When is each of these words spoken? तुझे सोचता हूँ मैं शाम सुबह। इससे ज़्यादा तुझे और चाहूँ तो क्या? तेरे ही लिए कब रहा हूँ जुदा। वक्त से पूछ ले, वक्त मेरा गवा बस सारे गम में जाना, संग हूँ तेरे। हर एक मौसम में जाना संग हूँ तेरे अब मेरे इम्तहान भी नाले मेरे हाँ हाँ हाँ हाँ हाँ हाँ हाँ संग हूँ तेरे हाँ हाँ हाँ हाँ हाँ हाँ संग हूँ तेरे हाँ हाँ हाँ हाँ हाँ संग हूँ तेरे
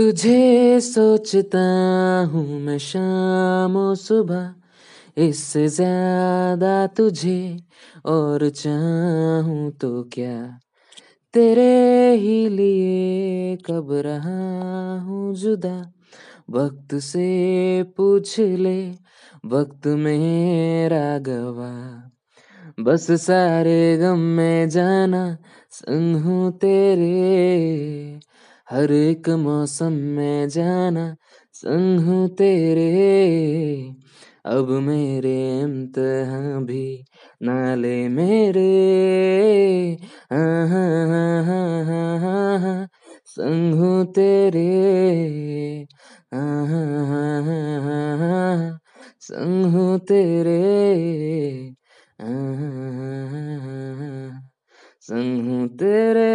तुझे 0.00 0.80
सोचता 0.80 1.58
हूँ 2.32 2.60
मैं 2.60 2.78
शाम 2.78 3.94
सुबह। 3.94 4.54
इससे 5.16 5.68
ज़्यादा 5.68 6.86
तुझे 6.86 7.60
और 8.04 8.48
चाहूँ 8.48 9.70
तो 9.70 10.02
क्या? 10.02 10.60
तेरे 11.34 12.14
ही 12.14 12.48
लिए 12.48 13.56
कब 13.56 13.88
रहा 13.92 14.98
हूँ 15.00 15.34
जुदा। 15.34 15.92
वक्त 16.50 16.94
से 16.94 17.82
पूछ 17.82 18.40
ले, 18.40 18.90
वक्त 19.46 19.86
मेरा 19.86 21.18
गवा 21.18 22.12
बस 22.80 23.10
सारे 23.10 23.96
गम 23.96 24.18
में 24.18 24.68
जाना, 24.68 25.36
संग 25.70 26.16
हूँ 26.16 26.52
तेरे। 26.52 28.09
हर 28.70 28.92
एक 28.92 29.28
मौसम 29.38 29.92
में 30.16 30.48
जाना 30.48 31.06
संग 31.54 32.00
हूँ 32.00 32.28
तेरे 32.28 32.86
अब 34.46 34.68
मेरे 34.82 35.34
इम्तहान 35.60 36.64
भी 36.66 36.84
नाले 37.42 37.96
मेरे 38.08 38.68
हाँ 40.32 40.68
हाँ 40.68 41.06
हाँ 41.08 41.44
हाँ 41.44 41.84
हाँ 41.84 42.18
हाँ 42.20 42.58
हाँ 42.58 42.88
संग 43.26 43.74
हूँ 43.74 44.04
तेरे 44.12 44.66
हाँ 46.34 46.66
हाँ 46.66 47.06
हाँ 47.06 47.42
हाँ 47.42 47.80
हाँ 47.82 48.18
हाँ 48.18 48.80
संग 49.20 49.64
हूँ 49.74 49.98
तेरे 50.00 50.58
हाँ 52.20 52.28
हाँ 52.28 52.92
हाँ 52.92 53.28
हाँ 53.28 53.96
हाँ 53.96 54.50
संग 55.00 55.48
हूँ 55.48 55.68
तेरे 55.76 56.28